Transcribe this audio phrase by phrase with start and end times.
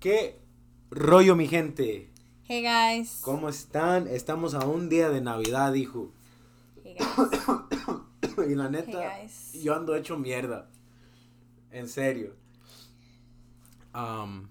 [0.00, 0.40] ¿Qué
[0.90, 2.10] rollo, mi gente?
[2.44, 3.20] Hey guys.
[3.20, 4.08] ¿Cómo están?
[4.08, 6.10] Estamos a un día de Navidad, hijo.
[6.82, 8.48] Hey guys.
[8.50, 9.62] y la neta, Hey, guys.
[9.62, 10.70] yo ando hecho mierda.
[11.70, 12.34] En serio.
[13.92, 14.48] Am,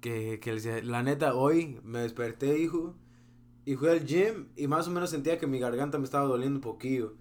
[0.00, 0.40] que,
[0.82, 2.96] la neta, hoy me desperté, hijo.
[3.64, 6.56] Y fui al gym y más o menos sentía que mi garganta me estaba doliendo
[6.56, 7.14] un poquillo.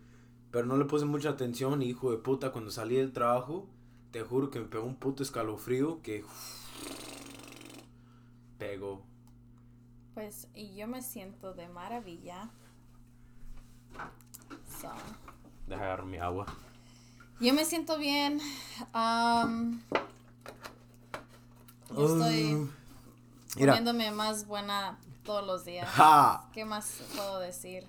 [0.50, 2.52] Pero no le puse mucha atención, hijo de puta.
[2.52, 3.70] Cuando salí del trabajo,
[4.10, 6.26] te juro que me pegó un puto escalofrío que...
[8.60, 9.02] Pegó.
[10.14, 12.50] Pues y yo me siento de maravilla.
[14.82, 14.92] So,
[15.68, 16.46] Deja agarrar mi agua.
[17.40, 18.40] yo me siento bien.
[18.94, 19.80] Um,
[21.96, 22.70] yo estoy Uh,
[23.60, 23.74] Mira.
[23.74, 25.90] poniéndome más buena todos los días.
[26.54, 27.88] ¿Qué más puedo decir?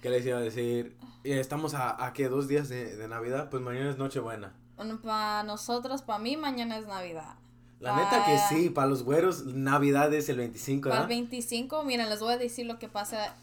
[0.00, 0.96] ¿Qué les iba a decir?
[1.24, 2.28] Estamos a, a ¿qué?
[2.28, 3.50] dos días de, de Navidad.
[3.50, 4.54] Pues mañana es Nochebuena.
[5.02, 7.34] Para nosotros, para mí, mañana es Navidad.
[7.80, 11.08] La neta que sí, para los güeros, Navidad es el 25, Para el ¿verdad?
[11.08, 13.34] 25, miren, les voy a decir lo que pasa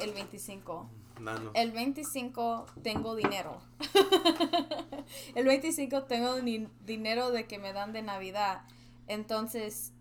[0.00, 0.88] el 25.
[1.20, 1.50] Nano.
[1.54, 3.58] El 25 tengo dinero.
[5.34, 8.62] el 25 tengo ni- dinero de que me dan de Navidad.
[9.06, 9.92] Entonces,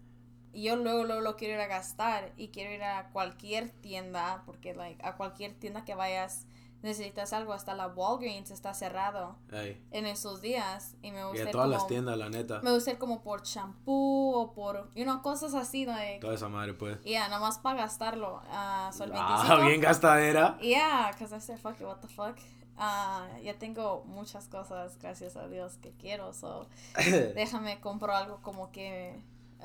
[0.54, 4.74] yo luego, luego lo quiero ir a gastar y quiero ir a cualquier tienda, porque
[4.74, 6.46] like, a cualquier tienda que vayas
[6.86, 7.52] necesitas algo.
[7.52, 11.52] Hasta la Walgreens está cerrado Ey, en esos días y me Y gusta a ir
[11.52, 12.61] todas las como- tiendas, la neta.
[12.61, 16.47] me gusta ir como por champú o por, you know, cosas así, like, Toda esa
[16.47, 17.02] madre, pues.
[17.03, 18.41] yeah, nomás para gastarlo.
[18.50, 20.58] ah so el Ah, 25 bien gastadera.
[20.61, 22.38] Yeah, because I said, fuck it, what the fuck.
[22.78, 26.33] Ah, ya tengo muchas cosas, gracias a Dios, que quiero.
[26.33, 26.67] So,
[27.36, 29.22] déjame compro algo como que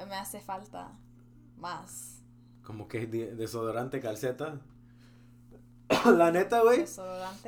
[0.08, 0.92] me hace falta
[1.58, 2.22] más.
[2.62, 4.60] Como que de- desodorante, calceta.
[6.16, 6.84] la neta, güey.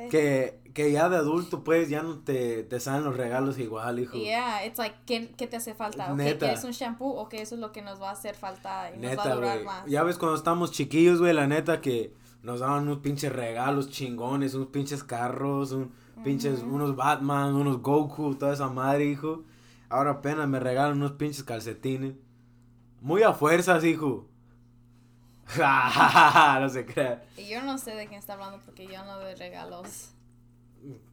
[0.09, 4.17] Que, que ya de adulto, pues, ya no te, te salen los regalos igual, hijo.
[4.17, 6.13] Yeah, it's like, ¿qué, qué te hace falta?
[6.13, 6.47] Neta.
[6.47, 7.11] ¿Quieres un shampoo?
[7.15, 9.35] Ok, eso es lo que nos va a hacer falta y nos va a Neta,
[9.35, 9.85] durar más.
[9.85, 14.53] Ya ves cuando estamos chiquillos, güey, la neta que nos daban unos pinches regalos chingones,
[14.53, 15.91] unos pinches carros, un,
[16.23, 16.75] pinches, Ujú.
[16.75, 19.43] unos Batman, unos Goku, toda esa madre, hijo.
[19.89, 22.15] Ahora apenas me regalan unos pinches calcetines.
[22.99, 24.27] Muy a fuerzas, hijo.
[26.59, 27.23] no se crea.
[27.37, 30.09] Y yo no sé de quién está hablando porque yo no doy regalos.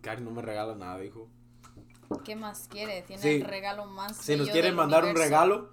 [0.01, 1.29] Cari no me regala nada, hijo.
[2.25, 3.03] ¿Qué más quiere?
[3.03, 3.29] Tiene Sí.
[3.37, 5.25] el regalo más Si nos quieren mandar un universo.
[5.31, 5.71] regalo,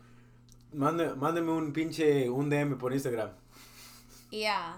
[0.73, 3.31] mande, mándeme un pinche, un DM por Instagram.
[4.29, 4.77] Yeah.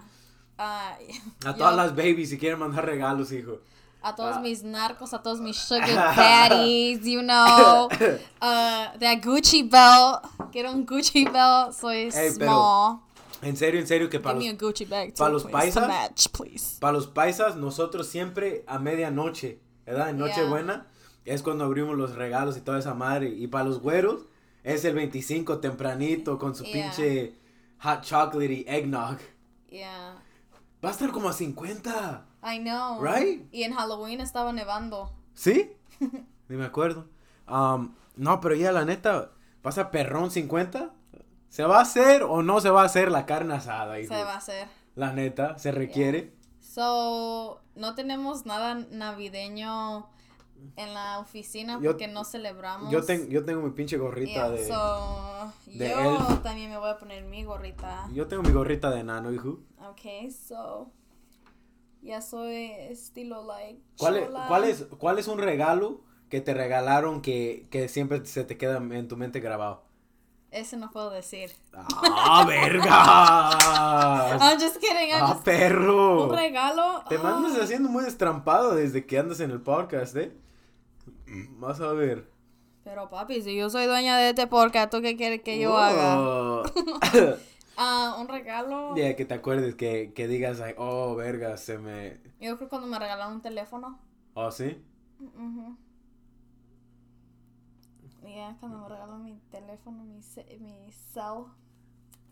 [0.56, 0.96] Ah,
[1.44, 3.58] A yo- todas las babies si quieren mandar regalos, hijo.
[4.02, 4.40] a todos Ah.
[4.40, 7.86] mis narcos, a todos mis sugar daddies, you know,
[8.40, 13.00] uh, that Gucci belt, quiero un Gucci belt, soy Ey, pero small.
[13.42, 16.26] En serio, en serio, que para Give los, para los paisas, match,
[16.78, 20.10] para los paisas, nosotros siempre a medianoche, ¿verdad?
[20.10, 20.26] En Yeah.
[20.26, 20.86] Nochebuena
[21.24, 23.28] es cuando abrimos los regalos y toda esa madre.
[23.28, 24.26] Y para los güeros
[24.62, 26.72] es el 25 tempranito con su Yeah.
[26.90, 27.34] pinche
[27.80, 29.18] hot chocolate y eggnog.
[29.70, 30.16] Yeah,
[30.84, 32.26] Va a estar como a 50.
[32.42, 33.02] I know.
[33.02, 33.46] Right?
[33.52, 35.12] Y en Halloween estaba nevando.
[35.34, 35.72] ¿Sí?
[36.48, 37.06] Ni me acuerdo.
[37.48, 39.30] Um, no, pero ya la neta,
[39.62, 40.92] pasa perrón 50.
[41.50, 44.00] ¿Se va a hacer o no se va a hacer la carne asada?
[44.00, 44.14] hijo?
[44.14, 44.68] Se va a hacer.
[44.94, 46.32] La neta, se requiere.
[46.60, 50.08] So, no tenemos nada navideño
[50.76, 52.90] en la oficina Yo- porque no celebramos.
[52.92, 54.66] Yo, ten- yo tengo mi pinche gorrita Yeah, de...
[54.68, 56.42] so, de yo elf.
[56.42, 58.08] también me voy a poner mi gorrita.
[58.12, 59.58] Yo tengo mi gorrita de enano, hijo.
[59.90, 60.90] Okay, so
[62.02, 64.44] ya soy estilo like ¿Cuál es, chola.
[64.48, 68.76] cuál es, cuál es un regalo que te regalaron que, que siempre se te queda
[68.76, 69.82] en tu mente grabado?
[70.50, 71.52] Ese no puedo decir.
[71.72, 74.38] ¡Ah, verga!
[74.50, 75.10] I'm just kidding.
[75.12, 76.24] I'm ¡Ah, just- perro!
[76.24, 77.04] un regalo.
[77.08, 77.64] Te mandas Ah.
[77.64, 80.32] haciendo muy destrampado desde que andas en el podcast, ¿eh?
[81.58, 82.28] Vas a ver.
[82.82, 86.20] Pero papi, si yo soy dueña de este podcast, ¿tú qué quieres que yo haga?
[86.20, 86.62] Oh.
[87.82, 88.94] Ah, un regalo.
[88.94, 92.20] Ya, que te acuerdes, que, que digas, like, oh, verga, se me...
[92.38, 93.98] Yo creo cuando me regalaron un teléfono.
[94.34, 94.76] ¿Oh, sí?
[95.18, 95.78] Ujú.
[98.58, 100.20] Cuando me regalaron mi teléfono, mi,
[100.60, 101.44] mi cell.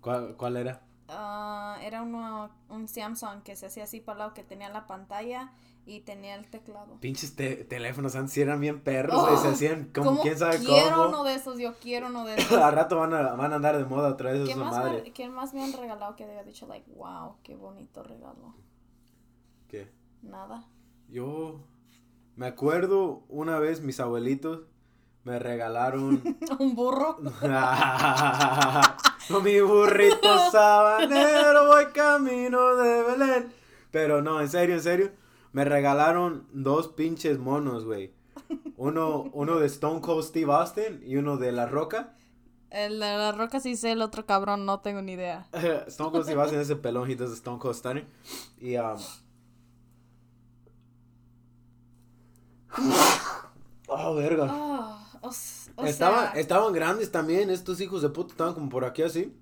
[0.00, 0.82] ¿Cuál, cuál era?
[1.08, 4.86] Ah, era uno, un Samsung que se hacía así para el lado, que tenía la
[4.86, 5.52] pantalla
[5.86, 6.98] y tenía el teclado.
[7.00, 10.96] Pinches te- teléfonos antes eran bien perros, Oh, se hacían como ¿Cómo quién sabe quiero
[10.96, 11.08] cómo.
[11.08, 12.58] uno de esos, yo quiero uno de esos.
[12.58, 15.02] Al rato van a, van a andar de moda otra vez ¿Qué esa más, madre.
[15.04, 18.54] me, ¿Qué más me han regalado que haya dicho, like, wow, qué bonito regalo?
[19.68, 19.88] ¿Qué?
[20.22, 20.64] Nada.
[21.08, 21.60] Yo
[22.36, 24.62] me acuerdo una vez mis abuelitos
[25.28, 26.20] me regalaron
[26.58, 27.18] un burro.
[29.44, 33.52] Mi burrito sabanero voy camino de Belén.
[33.90, 35.10] Pero no, en serio, en serio.
[35.52, 38.14] Me regalaron dos pinches monos, güey.
[38.76, 42.14] Uno, uno de Stone Cold Steve Austin y uno de La Roca.
[42.70, 45.46] El de la roca sí sé, el otro cabrón no tengo ni idea.
[45.86, 48.06] Stone Cold si vas en ese pelón, he does Stone Cold Stunner.
[48.60, 48.98] Y, um...
[53.88, 54.46] Oh, verga.
[54.50, 54.98] Oh,
[55.76, 59.36] o, Estaban, sea, estaban grandes también, estos hijos de puta estaban como por aquí así.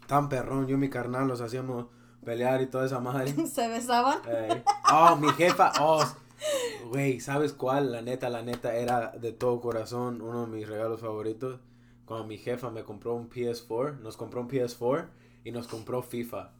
[0.00, 1.86] Estaban perrón, yo y mi carnal los hacíamos
[2.24, 3.32] pelear y toda esa madre.
[3.46, 4.18] se besaban.
[4.92, 6.04] Oh, mi jefa, oh,
[6.88, 7.92] güey, ¿sabes cuál?
[7.92, 11.60] La neta, la neta, era de todo corazón uno de mis regalos favoritos.
[12.04, 15.06] Cuando mi jefa me compró un PS4, nos compró un PS4
[15.44, 16.50] y nos compró FIFA.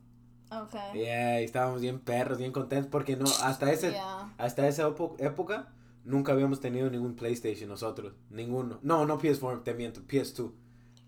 [0.51, 0.75] Ok.
[0.95, 4.33] Yeah, y estábamos bien perros, bien contentos porque no, hasta ese, Yeah.
[4.39, 5.69] hasta esa época
[6.05, 8.79] nunca habíamos tenido ningún PlayStation nosotros, ninguno.
[8.83, 10.53] No, no PS4, te miento, PS2.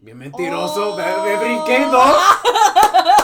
[0.00, 0.96] Bien mentiroso, Oh.
[0.96, 2.16] me, me brinqué dos.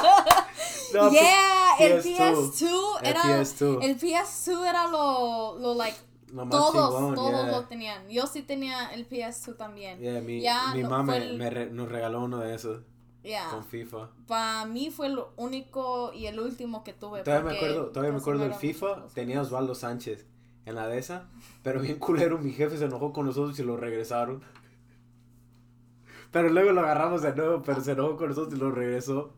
[0.94, 2.52] No, yeah, el PS2.
[2.52, 3.78] PS2 El era PS2.
[3.82, 5.96] el PS2 era lo, lo like
[6.32, 7.50] lo todos, chingón, todos yeah.
[7.52, 8.08] lo tenían.
[8.10, 9.98] Yo sí tenía el PS2 también.
[10.00, 12.82] Yeah, mi, Ya mi no- mamá el- me re- nos regaló uno de esos
[13.22, 13.48] Yeah.
[13.50, 14.10] con FIFA.
[14.26, 17.22] Para mí fue el único y el último que tuve.
[17.22, 20.26] Todavía me acuerdo, todavía me acuerdo del FIFA, tenía Osvaldo Sánchez
[20.66, 21.28] en la de esa,
[21.62, 24.42] pero bien culero, mi jefe se enojó con nosotros y lo regresaron.
[26.30, 29.34] Pero luego lo agarramos de nuevo, pero se enojó con nosotros y lo regresó.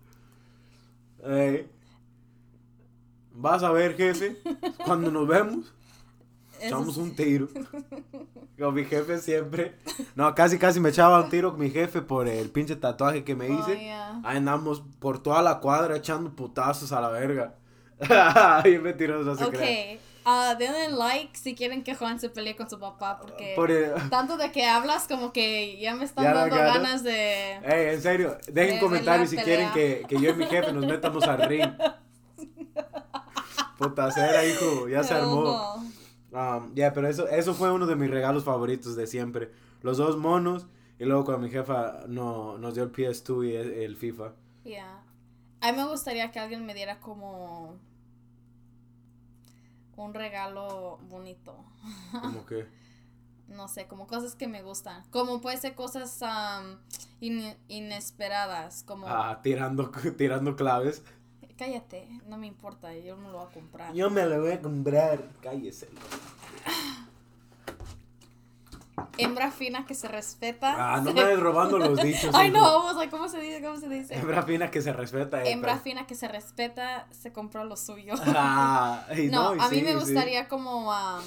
[3.33, 4.37] Vas a ver, jefe,
[4.85, 5.75] cuando nos vemos,
[6.61, 7.49] echamos un tiro.
[8.57, 9.75] Con mi jefe siempre.
[10.15, 13.35] No, casi casi me echaba un tiro con mi jefe por el pinche tatuaje que
[13.35, 13.81] me Oh, hice.
[13.81, 14.21] yeah.
[14.23, 17.57] Ahí andamos por toda la cuadra echando putazos a la verga.
[18.63, 19.99] Bien mentiroso, se crea.
[20.27, 23.93] Ah, denle like si quieren que Juan se pelee con su papá porque Por el-
[24.09, 26.75] tanto de que hablas como que ya me están Ya dan dando ganas.
[26.83, 27.53] ganas de...
[27.63, 30.87] Ey, en serio, dejen De comentarios si quieren que, que yo y mi jefe nos
[30.87, 31.63] metamos al ring.
[33.79, 35.43] Putacera, hijo, ya se Hell armó.
[35.43, 35.75] no.
[36.57, 39.51] Um, ya, pero eso, eso fue uno de mis regalos favoritos de siempre.
[39.83, 40.67] Los dos monos
[40.99, 44.33] y luego cuando mi jefa no, nos dio el PS2 y el, el FIFA.
[44.65, 45.03] Yeah.
[45.61, 47.79] A mí me gustaría que alguien me diera como
[49.97, 51.57] un regalo bonito.
[52.13, 52.67] Como que...
[53.47, 55.05] No sé, como cosas que me gustan.
[55.11, 56.79] Como puede ser cosas am,
[57.21, 59.07] in- inesperadas, como...
[59.07, 61.03] Ah, tirando, tirando claves.
[61.59, 63.93] Cállate, no me importa, yo me lo voy a comprar.
[63.95, 65.29] Yo me lo voy a comprar.
[65.43, 65.89] Cállese.
[69.19, 70.95] Hembra fina que se respeta.
[70.95, 72.31] Ah, no me vayas robando los dichos.
[72.35, 72.57] Ay, hijo.
[72.57, 73.63] no, vamos a ¿cómo se dice?
[73.63, 74.15] ¿Cómo se dice?
[74.15, 75.43] Hembra fina que se respeta.
[75.43, 78.15] eh, Hembra pero- fina que se respeta, se compró lo suyo.
[78.37, 79.99] Ah, y no, y a mí sí, me sí.
[79.99, 81.23] gustaría como am,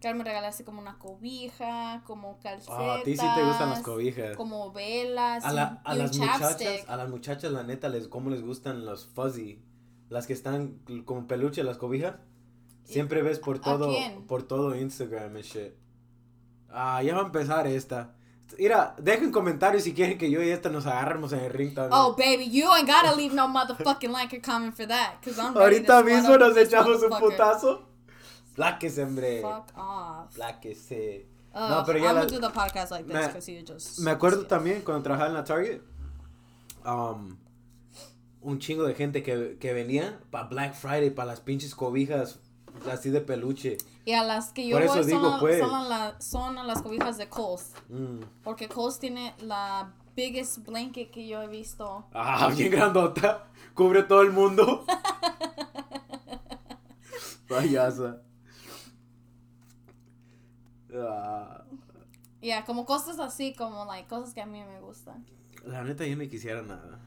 [0.00, 2.76] que él me regalase como una cobija, como calcetas.
[2.78, 4.36] Ah, a ti sí te gustan las cobijas.
[4.36, 5.44] Como velas.
[5.44, 6.56] A, la- a y las muchachas,
[6.88, 9.62] a las muchachas, la neta, les, ¿cómo les gustan los fuzzy?
[10.08, 12.16] Las que están como peluche, las cobijas.
[12.84, 13.94] Siempre ves por ¿A todo,
[14.26, 15.72] por todo Instagram y shit.
[16.72, 18.14] Ah, ya va a empezar esta.
[18.58, 21.92] Mira, dejen comentarios si quieren que yo y esta nos agarremos en el ring también.
[21.98, 25.22] Oh, baby, you ain't gotta leave no motherfucking like or comment for that.
[25.24, 27.88] Cause I'm Ahorita mismo nos echamos un putazo.
[28.54, 29.40] Pláquese, hombre.
[29.40, 30.34] Fuck off.
[30.34, 31.26] Pláquese.
[31.54, 33.98] Ugh, No, pero ya I'm la- gonna do the podcast like this because you just.
[34.00, 35.80] Me acuerdo también cuando trabajaba en la Target,
[36.84, 37.36] um,
[38.42, 42.38] un chingo de gente que, que venía para Black Friday, para las pinches cobijas
[42.90, 43.78] así de peluche.
[44.04, 45.60] Y a las que yo voy son, digo, a- pues.
[45.60, 47.72] son, a la- son a las cobijas de Kohl's.
[47.88, 48.20] Mm.
[48.42, 52.06] Porque Kohl's tiene la biggest blanket que yo he visto.
[52.12, 53.44] Ah, bien grandota.
[53.74, 54.84] Cubre todo el mundo.
[57.48, 58.22] Payasa.
[60.94, 61.62] Ah,
[62.40, 65.24] Ya, como cosas así, como like, cosas que a mí me gustan.
[65.64, 66.98] la neta, yo no quisiera nada.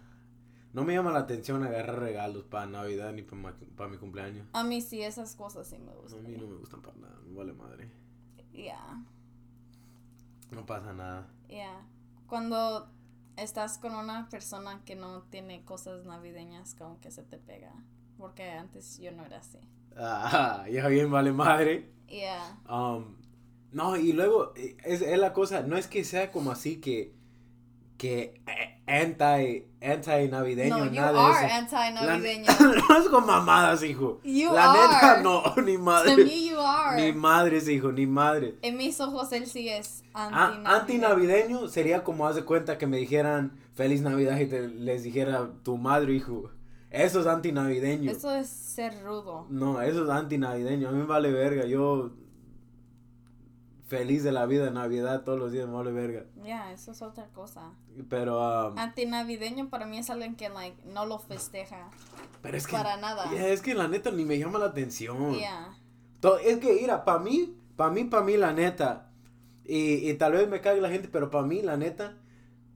[0.76, 4.46] No me llama la atención agarrar regalos para Navidad ni para mi cumpleaños.
[4.54, 6.24] A mí sí, esas cosas sí me A gustan.
[6.24, 7.90] mí no me gustan para nada, me vale madre.
[8.54, 9.04] Ya,
[10.52, 11.28] No pasa nada.
[11.50, 11.86] ya.
[12.28, 12.90] Cuando
[13.38, 17.74] estás con una persona que no tiene cosas navideñas, como que se te pega.
[18.18, 19.60] Porque antes yo no era así.
[19.96, 21.92] Ah, ya bien vale madre.
[22.08, 22.58] Ya.
[22.70, 23.16] Um,
[23.72, 27.14] no, y luego, eh, es, es la cosa, no es que sea como así que,
[27.98, 31.56] que eh, anti, anti navideño, No, you nada de are eso.
[31.78, 32.46] anti-navideño.
[32.46, 34.20] La- no es con mamadas, hijo.
[34.24, 35.24] You la neta, are.
[35.24, 36.16] no, ni To madre.
[36.26, 37.02] me you are.
[37.02, 38.56] Ni madres, hijo, ni madre.
[38.62, 40.70] En mis ojos él sí es Ah, anti-navideño.
[40.76, 45.50] Anti-navideño sería como haz de cuenta que me dijeran feliz Navidad y te, les dijera
[45.64, 46.50] tu madre, hijo.
[46.92, 48.10] Eso es antinavideño.
[48.12, 49.48] Eso es ser rudo.
[49.50, 50.88] No, eso es antinavideño.
[50.90, 51.66] A mí me vale verga.
[51.66, 52.12] Yo
[53.86, 56.26] feliz de la vida, Navidad todos los días me vale verga.
[56.44, 57.72] Ya, eso es otra cosa.
[58.10, 61.90] Pero, um, Antinavideño para mí es alguien que like no lo festeja.
[62.42, 63.32] pero es que para nada.
[63.34, 65.38] Ya, es que la neta ni me llama la atención.
[65.40, 65.76] Ya.
[66.20, 69.12] To- Es que, mira, para mí, para mí, para mí, la neta,
[69.64, 72.18] y, y tal vez me cague la gente, pero para mí, la neta,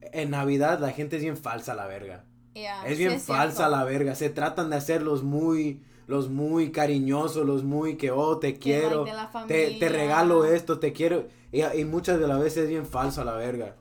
[0.01, 2.25] en Navidad la gente es bien falsa la verga.
[2.53, 3.71] Yeah, Es sí bien falsa cierto.
[3.75, 4.15] la verga.
[4.15, 9.05] Se tratan de hacer los muy, los muy cariñosos, los muy que, oh, te quiero,
[9.47, 11.27] te, te regalo esto, te quiero.
[11.51, 13.75] Y, y muchas de las veces es bien falsa la verga.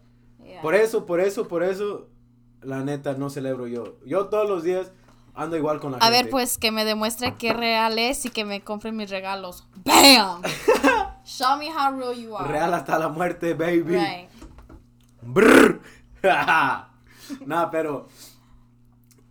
[0.44, 0.60] Yeah.
[0.60, 2.06] Por eso, por eso, por eso,
[2.60, 3.96] la neta, no celebro yo.
[4.04, 4.92] Yo todos los días
[5.34, 6.22] ando igual con la A gente.
[6.24, 9.66] ver, pues que me demuestre qué real es y que me compren mis regalos.
[9.86, 10.42] ¡Bam!
[11.24, 12.46] Show me how real you are.
[12.46, 13.96] Real hasta la muerte, baby.
[13.96, 14.28] Right.
[15.22, 15.80] Brr.
[17.46, 18.06] no, pero.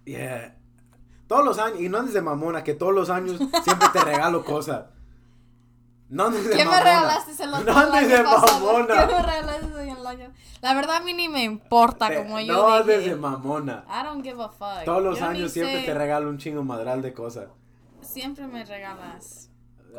[0.03, 0.56] Yeah.
[1.27, 4.43] Todos los años, y no andes de mamona, que todos los años siempre te regalo
[4.45, 4.85] cosas.
[6.09, 6.83] No andes de ¿Qué me mamona.
[6.83, 8.87] regalaste el otro No andes de mamona.
[8.87, 10.31] ¿Qué me regalaste el año?
[10.61, 13.83] La verdad a mí ni me importa Te- como yo no andes de mamona.
[13.89, 14.85] I don't give a fuck.
[14.85, 15.85] Todos los Yo años siempre sé.
[15.85, 17.47] te regalo un chingo madral de cosas.
[18.01, 19.49] Siempre me regalas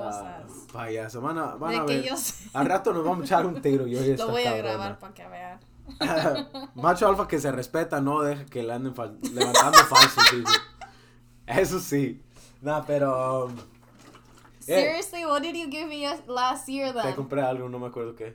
[0.01, 0.67] Ah, cosas.
[0.73, 2.05] payaso, van a, van de a que ver.
[2.05, 2.49] yo sé.
[2.55, 4.69] Al rato nos vamos a echar un tiro yo y esta Lo voy a cabrona.
[4.71, 5.61] grabar para que vean.
[6.75, 10.51] Macho alfa que se respeta, no deja que le anden fal- levantando falsos, hijo.
[11.49, 12.21] Eso sí.
[12.61, 13.57] No, pero um,
[14.67, 14.83] Eh.
[14.83, 17.15] Seriously, what did you give me last year te then?
[17.17, 18.35] compré algo, no me acuerdo qué.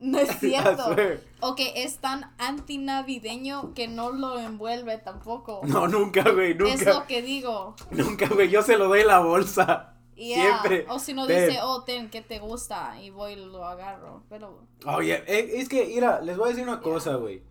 [0.00, 0.96] No es cierto.
[1.40, 5.60] Ok, es tan antinavideño que no lo envuelve tampoco.
[5.64, 6.92] No, nunca, güey, Es nunca.
[6.92, 7.76] lo que digo.
[7.92, 9.94] Nunca, güey, yo se lo doy en la bolsa.
[10.16, 10.42] Yeah.
[10.60, 10.86] Siempre.
[10.90, 11.48] O si no Ten.
[11.48, 13.00] dice, oh, ten, ¿qué te gusta?
[13.00, 14.24] Y voy y lo agarro.
[14.28, 17.42] Pero, Oye, eh, es que, mira, les voy a decir una cosa, güey.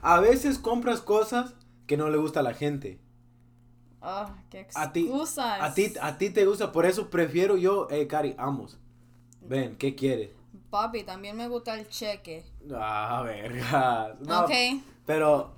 [0.00, 1.54] A veces compras cosas
[1.86, 3.00] que no le gusta a la gente.
[4.00, 5.60] ah, qué A ti, excusas.
[5.60, 8.78] a ti, a ti te gusta, por eso prefiero yo, eh, Cari, amos.
[9.40, 10.30] Ven, ¿qué quieres?
[10.70, 12.44] Papi, también me gusta el cheque.
[12.74, 14.14] Ah, verga.
[14.20, 14.50] No, ok.
[15.04, 15.52] Pero,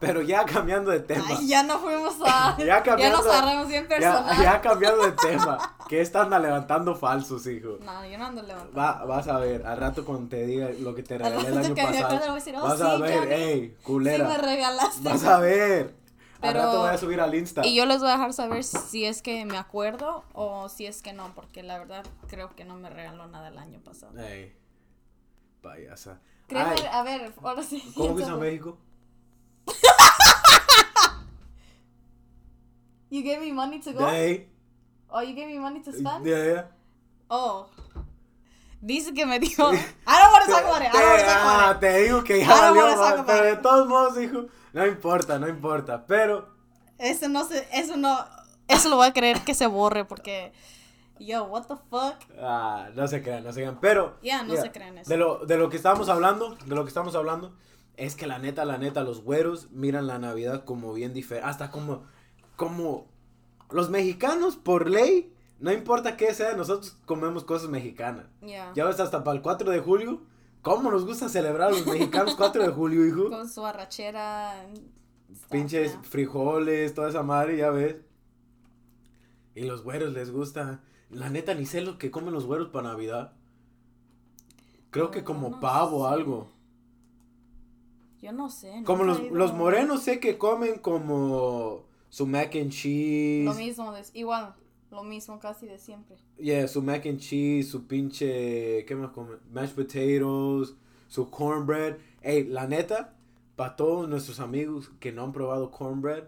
[0.00, 1.24] pero ya cambiando de tema.
[1.28, 2.56] Ay, ya no fuimos a.
[2.58, 4.42] Ya ya, cambiando- nos agarramos bien ya, personal.
[4.42, 5.76] ya cambiando de tema.
[5.88, 7.78] ¿Qué están levantando falsos, hijo?
[7.84, 8.76] No, yo no ando levantando.
[8.78, 11.58] Va, vas a ver, al rato cuando te diga lo que te Al regalé el
[11.58, 12.18] año que pasado.
[12.18, 14.36] voy a decir, oh, vas a ver, ey, Sí, me culera.
[14.38, 15.00] regalaste.
[15.02, 15.94] vas a ver.
[16.40, 17.66] Pero- al rato voy a subir al Insta.
[17.66, 21.00] Y yo les voy a dejar saber si es que me acuerdo o si es
[21.02, 24.18] que no, porque la verdad creo que no me regaló nada el año pasado.
[24.20, 24.54] Ey,
[25.62, 26.20] payasa.
[26.48, 27.80] Que- a ver, ahora sí.
[27.94, 28.38] ¿Cómo fuiste a piénsalo.
[28.40, 28.78] México?
[33.10, 34.08] You gave me money to go?
[34.08, 34.48] Ey,
[35.10, 36.26] Oh, you gave me money to spend?
[36.26, 36.64] yeah.
[37.30, 37.66] Oh.
[38.84, 39.70] Dice que me dijo.
[40.06, 40.88] I don't want to talk about it.
[40.88, 41.80] I don't want to talk ah, about it.
[41.80, 46.48] te digo que ya valió, pero de todos modos, hijo, no importa, no importa, pero
[46.98, 48.18] Eso no se, eso no,
[48.68, 50.52] eso lo voy a creer que se borre porque,
[51.18, 52.16] yo, what the fuck?
[52.42, 55.08] ah, no se crean, no se crean, pero Ya, no mira, se crean eso.
[55.08, 57.56] De lo, de lo que estamos hablando, de lo que estamos hablando,
[57.96, 61.70] es que la neta, la neta, los güeros miran la Navidad como bien diferente, hasta
[61.70, 62.04] como,
[62.56, 63.06] como
[63.70, 68.26] los mexicanos por ley, no importa qué sea, nosotros comemos cosas mexicanas.
[68.42, 68.72] Ya.
[68.74, 70.22] Ya ves, hasta para el 4 de julio,
[70.62, 73.30] ¿cómo nos gusta celebrar a los mexicanos 4 de julio, hijo?
[73.30, 74.66] Con su arrachera.
[75.50, 77.96] Pinches frijoles, toda esa madre, ya ves.
[79.54, 80.80] Y los güeros les gusta.
[81.10, 83.32] La neta, ni sé lo que comen los güeros para Navidad.
[84.90, 86.53] Creo que como pavo o algo.
[88.24, 88.82] Yo no sé.
[88.86, 93.44] Como nunca los, los morenos sé que comen como su mac and cheese.
[93.44, 94.54] Lo mismo, de- igual,
[94.90, 96.16] lo mismo casi de siempre.
[96.38, 99.38] Yeah, su mac and cheese, su pinche, ¿qué más comen?
[99.52, 100.74] Mashed potatoes,
[101.08, 101.96] su cornbread.
[102.22, 103.12] Ey, la neta,
[103.56, 106.24] para todos nuestros amigos que no han probado cornbread,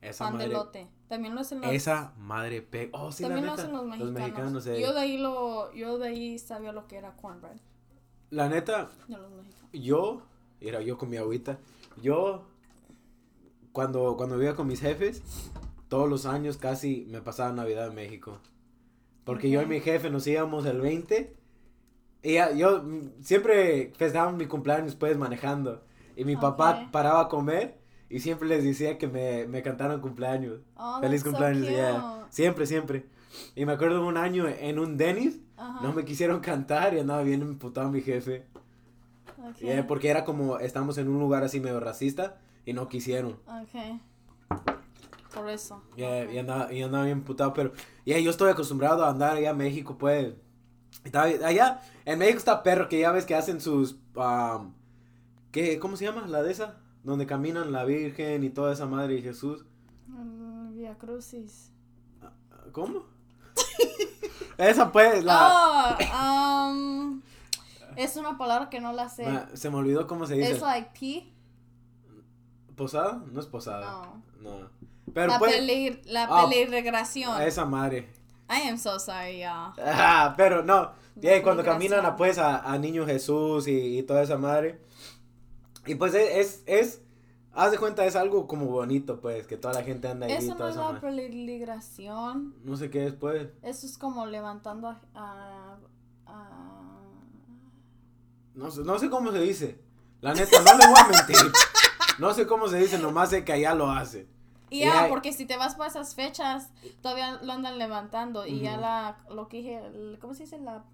[0.00, 0.88] esa Pan de madre, lote.
[1.08, 2.88] También lo hacen los, esa madre pe...
[2.92, 4.12] Oh, sí, también la lo neta, hacen los mexicanos.
[4.14, 4.80] mexicanos, eh.
[4.80, 7.58] Yo de ahí lo, yo de ahí sabía lo que era cornbread.
[8.30, 9.70] La neta, De los mexicanos.
[9.72, 10.22] yo,
[10.68, 11.58] era yo con mi agüita,
[12.02, 12.44] yo,
[13.72, 15.22] cuando, cuando vivía con mis jefes,
[15.88, 18.38] todos los años casi me pasaba Navidad en México.
[19.24, 21.34] Porque yo y mi jefe nos íbamos el 20.
[22.22, 22.84] Y ya- yo
[23.20, 25.82] siempre festejábamos mi cumpleaños pues manejando.
[26.16, 27.78] Y mi papá paraba a comer
[28.08, 30.60] y siempre les decía que me, me cantaran cumpleaños.
[30.76, 32.26] Oh, Feliz so cumpleaños, yeah.
[32.30, 33.06] Siempre, siempre.
[33.56, 35.40] Y me acuerdo de un año en un Dennis,
[35.82, 38.44] no me quisieron cantar y andaba bien emputado mi jefe.
[39.50, 39.56] Ok.
[39.58, 43.38] Yeah, porque era como, estamos en un lugar así medio racista y no quisieron.
[43.46, 44.00] Ok.
[45.34, 45.82] Por eso.
[45.96, 47.72] Yeah, y, andaba, y andaba bien putado, pero
[48.04, 50.34] yeah, yo estoy acostumbrado a andar allá a México, pues.
[51.12, 54.72] Allá, en México está perro, que ya ves que hacen sus, um,
[55.50, 56.26] ¿qué, ¿cómo se llama?
[56.26, 59.66] La de esa, donde caminan la Virgen y toda esa madre y Jesús.
[60.06, 61.72] Mm, Via Crucis.
[62.72, 63.04] ¿Cómo?
[64.58, 65.98] esa pues, la...
[66.00, 67.22] Oh, um,
[67.96, 69.26] es una palabra que no la sé.
[69.26, 70.52] ma- se me olvidó cómo se dice.
[70.52, 71.32] Es like P.
[72.76, 73.22] ¿Posada?
[73.30, 74.02] No es posada.
[74.42, 74.50] No.
[74.58, 74.68] No.
[75.12, 77.40] Pero la pues, peli, la Ah, peliregración.
[77.42, 78.08] esa madre.
[78.50, 79.72] I am so sorry, y'all.
[79.78, 84.22] Ah, pero no, yeah, cuando caminan a, pues a, a Niño Jesús y, y toda
[84.22, 84.80] esa madre.
[85.86, 87.02] Y pues es, es, es,
[87.52, 90.36] haz de cuenta, es algo como bonito, pues, que toda la gente anda ahí y
[90.36, 92.54] Eso no es la peligración.
[92.64, 93.48] No sé qué es, pues.
[93.62, 95.76] Eso es como levantando a-
[98.54, 99.78] No sé, no sé cómo se dice.
[100.20, 101.52] La neta, no le voy a mentir.
[102.18, 104.28] No sé cómo se dice, nomás sé que allá lo hacen.
[104.70, 106.70] Y Y ya, porque si te vas para esas fechas,
[107.02, 108.46] todavía lo andan levantando.
[108.46, 109.80] Y ya la, lo que dije,
[110.20, 110.58] ¿cómo se dice?
[110.60, 110.84] La,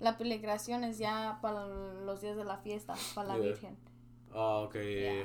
[0.00, 3.46] la peligración es ya para los días de la fiesta, para la Yeah.
[3.46, 3.76] Virgen.
[4.36, 4.74] Ah, ok,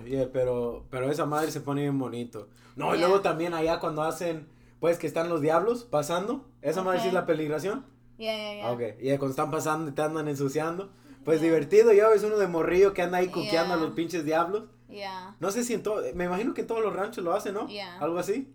[0.06, 2.50] yeah, pero, pero esa madre se pone bien bonito.
[2.76, 4.48] No, y luego también allá cuando hacen,
[4.80, 7.86] pues que están los diablos pasando, esa madre sí es la peligración.
[8.20, 8.68] Ya, ya, ya.
[8.68, 10.92] Ah, Ok, y cuando están pasando y te andan ensuciando,
[11.30, 11.52] pues Yeah.
[11.52, 14.64] divertido, ya ves uno de morrillo que anda ahí cuqueando a los pinches diablos.
[14.88, 15.36] Ya.
[15.40, 17.68] No sé si en todo, me imagino que en todos los ranchos lo hacen, ¿no?
[18.00, 18.52] Algo así.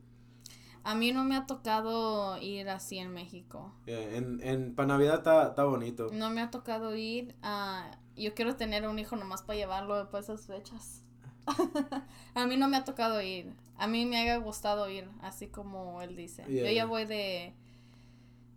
[0.83, 3.73] A mí no me ha tocado ir así en México.
[3.87, 6.11] En, en, para Navidad está, está bonito.
[6.12, 7.93] No me ha tocado ir a...
[8.16, 11.04] Yo quiero tener un hijo nomás para llevarlo para esas fechas.
[12.35, 13.54] a mí no me ha tocado ir.
[13.78, 16.45] A mí me ha gustado ir, así como él dice.
[16.49, 17.54] Yo ya voy de...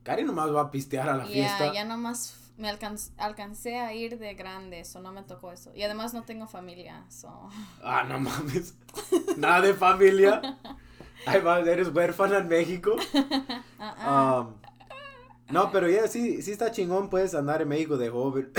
[0.01, 1.71] Cari nomás va a pistear a la fiesta.
[1.71, 5.71] ya nomás me alcanz- alcancé a ir de grande, eso no me tocó eso.
[5.75, 7.49] Y además no tengo familia, so...
[7.83, 8.75] Ah, no mames.
[9.37, 10.57] Nada de familia.
[11.25, 12.95] Ay, eres huérfana en México.
[13.79, 14.47] Ah, ah.
[14.47, 14.53] Um,
[15.49, 18.51] no, pero ya sí, sí está chingón, puedes andar en México de joven.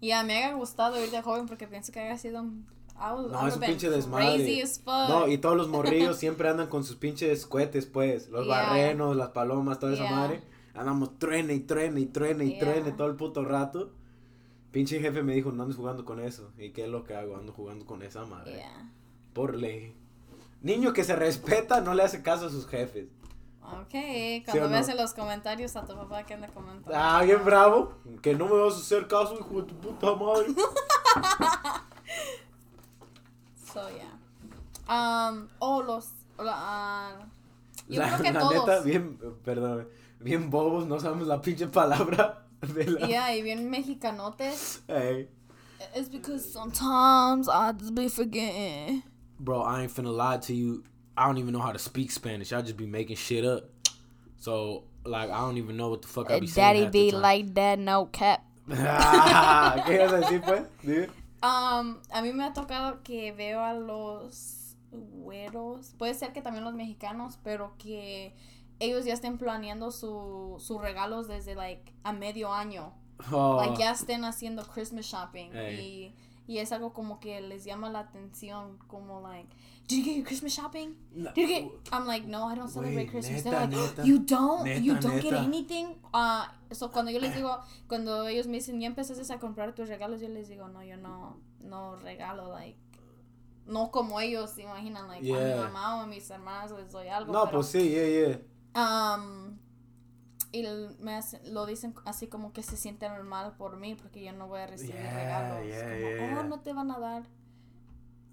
[0.00, 2.66] Ya, me ha gustado ir de joven porque pienso que haya sido un...
[2.98, 4.64] No, es un pinche desmadre.
[4.86, 8.28] No, y todos los morrillos siempre andan con sus pinches cohetes, pues.
[8.28, 8.62] Los Yeah.
[8.62, 10.12] barrenos, las palomas, toda esa Yeah.
[10.12, 10.42] madre.
[10.74, 12.60] Andamos truene y truene y truene y Yeah.
[12.60, 13.92] truene todo el puto rato.
[14.70, 16.50] Pinche jefe me dijo, no andes jugando con eso.
[16.56, 17.36] ¿Y qué es lo que hago?
[17.36, 18.54] Ando jugando con esa madre.
[18.54, 18.90] Yeah.
[19.34, 19.94] Por ley.
[20.62, 23.08] Niño que se respeta no le hace caso a sus jefes.
[23.62, 23.94] Ok,
[24.44, 24.70] cuando o no?
[24.70, 26.90] veas en los comentarios a tu papá que anda comentando.
[26.98, 27.92] Ah, bien bravo.
[28.20, 30.46] Que no me vas a hacer caso, hijo de tu puta madre.
[33.72, 34.18] So, yeah.
[34.88, 36.08] Um, oh, los...
[36.38, 37.12] ah,
[37.88, 38.54] yo la creo que la todos.
[38.66, 39.88] neta, bien, perdón,
[40.22, 43.06] bien bobos, no sabemos la pinche palabra de la...
[43.06, 44.82] Yeah, y bien mexicanotes.
[44.88, 45.28] Ey.
[45.94, 49.02] It's because sometimes I just be forgetting.
[49.38, 50.84] Bro, I ain't finna lie to you.
[51.16, 52.52] I don't even know how to speak Spanish.
[52.52, 53.64] I just be making shit up.
[54.38, 57.52] So, like, I don't even know what the fuck I be saying Daddy be like
[57.54, 58.44] that, no cap.
[58.68, 58.74] ¿Qué
[59.94, 61.08] ibas a decir, pues?
[61.42, 66.64] Um, a mí me ha tocado que veo a los güeros, puede ser que también
[66.64, 68.36] los mexicanos, pero que
[68.82, 72.92] ellos ya estén planeando su, sus regalos desde like a medio año.
[73.30, 76.12] Oh, Like ya estén haciendo Christmas shopping y,
[76.48, 79.48] y es algo como que les llama la atención, como like,
[79.86, 80.96] did you get your Christmas shopping?
[81.14, 81.64] Did you get?
[81.92, 83.44] I'm like, no, I don't celebrate Christmas.
[83.44, 84.04] neta, They're like, neta.
[84.04, 85.94] you don't, you Neta, don't get anything.
[86.12, 89.88] Uh, so cuando yo les digo, cuando ellos me dicen, ya empezaste a comprar tus
[89.88, 92.76] regalos, yo les digo, no, yo no, no regalo, like,
[93.66, 97.06] no como ellos se imaginan, like, a mi mamá o a mis hermanas les doy
[97.08, 97.32] algo.
[97.32, 98.38] No, pero, pues sí, yeah, yeah.
[98.74, 99.58] Um,
[100.52, 100.62] y
[101.00, 104.48] me hace- lo dicen así como que se sienten mal por mí porque yo no
[104.48, 105.66] voy a recibir Yeah, regalos.
[105.66, 106.40] yeah, como, yeah.
[106.40, 107.22] oh, no te van a dar.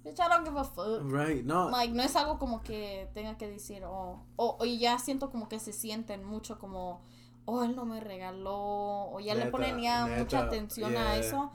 [0.04, 1.02] Bitch, I don't give a fuck.
[1.12, 1.70] Right, no.
[1.70, 5.50] Like, no es algo como que tenga que decir, oh, o, o ya siento como
[5.50, 7.02] que se sienten mucho como,
[7.46, 11.52] oh, él no me regaló, o ya le ponen ya neta, mucha atención a eso.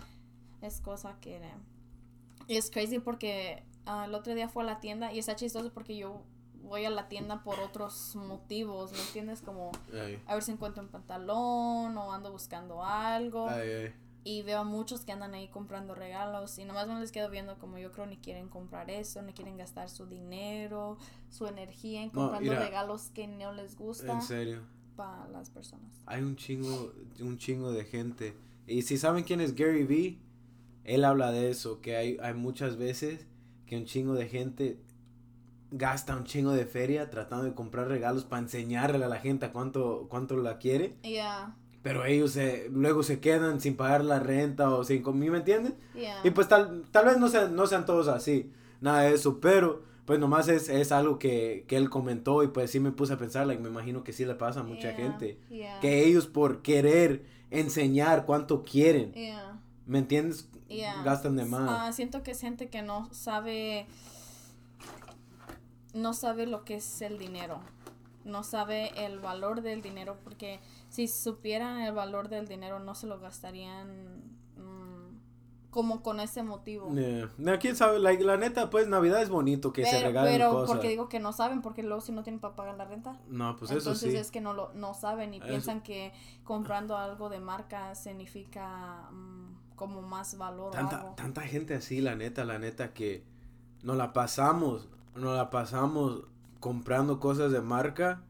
[0.61, 1.41] Es cosa que
[2.49, 5.97] es crazy porque ah, el otro día fue a la tienda y está chistoso porque
[5.97, 6.23] yo
[6.65, 9.41] voy a la tienda por otros motivos, ¿me entiendes?
[9.43, 9.71] Como
[10.27, 13.49] a ver si encuentro un pantalón o ando buscando algo
[14.27, 17.59] y veo a muchos que andan ahí comprando regalos y nomás me les quedo viendo
[17.59, 20.97] como yo creo ni quieren comprar eso, ni quieren gastar su dinero,
[21.29, 22.65] su energía en No, comprando mira.
[22.65, 24.63] regalos que no les gusta En serio.
[24.97, 25.91] para las personas.
[26.07, 28.35] Hay un chingo, un chingo de gente.
[28.67, 30.19] Y si saben quién es Gary Vee,
[30.85, 33.27] él habla de eso, que hay, hay muchas veces
[33.67, 34.79] que un chingo de gente
[35.71, 39.53] gasta un chingo de feria tratando de comprar regalos para enseñarle a la gente a
[39.53, 40.95] cuánto, cuánto la quiere.
[41.03, 45.39] Yeah, Pero ellos se, luego se quedan sin pagar la renta o sin comida, ¿me
[45.39, 45.75] entiendes?
[45.95, 46.21] yeah.
[46.25, 49.83] Y pues tal, tal vez no sean, no sean todos así, nada de eso, pero
[50.05, 53.19] pues nomás es, es algo que, que él comentó y pues sí me puse a
[53.19, 55.39] pensar, like, me imagino que sí le pasa a mucha Yeah, gente.
[55.51, 59.13] yeah, Que ellos por querer enseñar cuánto quieren,
[59.87, 60.49] ¿me entiendes?
[61.05, 61.71] Gastan de más.
[61.71, 63.87] Ah, siento que es gente que no sabe
[65.95, 67.61] no sabe lo que es el dinero.
[68.25, 73.07] No sabe el valor del dinero porque si supieran el valor del dinero no se
[73.07, 74.23] lo gastarían
[74.57, 75.19] mm,
[75.71, 76.91] como con ese motivo.
[76.95, 77.31] Yeah.
[77.37, 80.71] No, quién sabe, la neta, pues Navidad es bonito que se regalen pero cosas.
[80.71, 83.19] porque digo que no saben, porque luego si no tienen para pagar la renta.
[83.29, 84.17] No, pues eso Entonces sí.
[84.17, 86.13] es que no lo no saben y Eso- piensan que
[86.45, 91.15] comprando algo de marca significa mm, como más valor o Tanta, algo.
[91.17, 93.25] tanta gente así, la neta, la neta, que
[93.83, 96.25] nos la pasamos, nos la pasamos
[96.61, 98.23] comprando cosas de marca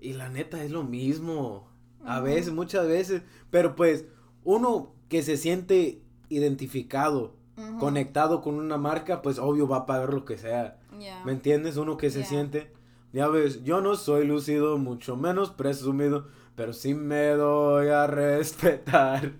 [0.00, 1.68] y la neta es lo mismo.
[2.04, 4.06] A veces, muchas veces, pero pues
[4.44, 7.34] uno que se siente identificado,
[7.80, 10.78] conectado con una marca, pues obvio va a pagar lo que sea.
[10.98, 11.24] Yeah.
[11.24, 11.76] ¿Me entiendes?
[11.76, 12.28] Uno que se Yeah.
[12.28, 12.72] siente,
[13.12, 19.32] ya ves, yo no soy lucido, mucho menos presumido, pero sí me doy a respetar.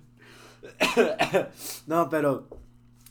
[1.87, 2.49] no, pero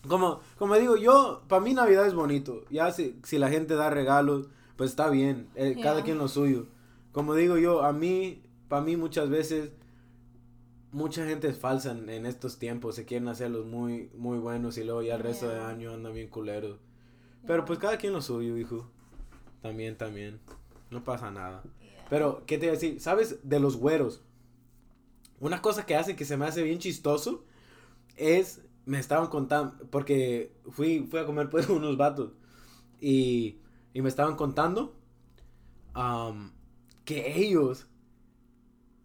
[0.07, 2.63] como, como digo, yo, para mí Navidad es bonito.
[2.69, 6.03] Ya si, si la gente da regalos, pues está bien, eh, cada Yeah.
[6.05, 6.67] quien lo suyo.
[7.11, 9.71] Como digo yo, a mí, para mí muchas veces,
[10.91, 14.83] mucha gente es falsa en, en estos tiempos, se quieren hacerlos muy, muy buenos y
[14.83, 15.69] luego ya el resto de Yeah.
[15.69, 16.77] año andan bien culeros.
[17.45, 18.89] Pero pues cada quien lo suyo, hijo.
[19.61, 20.39] También, también.
[20.91, 21.63] No pasa nada.
[21.81, 22.05] Yeah.
[22.09, 22.99] Pero, ¿qué te iba a decir?
[23.01, 23.39] ¿Sabes?
[23.43, 24.21] De los güeros.
[25.39, 27.43] Una cosa que hace que se me hace bien chistoso
[28.15, 32.31] es, me estaban contando, porque fui, fui a comer pues unos vatos
[32.99, 33.59] y,
[33.93, 34.95] y me estaban contando
[37.05, 37.87] que ellos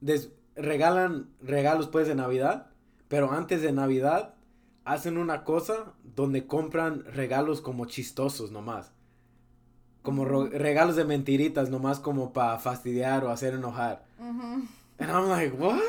[0.00, 2.70] des- regalan regalos pues de Navidad,
[3.08, 4.34] pero antes de Navidad
[4.84, 8.92] hacen una cosa donde compran regalos como chistosos nomás.
[10.02, 14.04] Como regalos de mentiritas nomás como para fastidiar o hacer enojar.
[14.98, 15.80] And I'm like, what?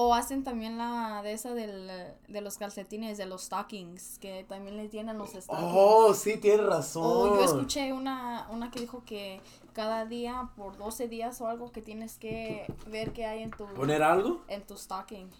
[0.00, 1.90] O hacen también la de esa del,
[2.28, 5.72] de los calcetines, de los stockings, que también les llenan los stockings.
[5.74, 7.02] Oh, sí, tienes razón.
[7.04, 9.40] O yo escuché una, una que dijo que
[9.72, 13.66] cada día, por 12 días o algo, que tienes que ver qué hay en tu,
[13.74, 14.44] ¿Poner algo?
[14.46, 15.30] en tu stocking.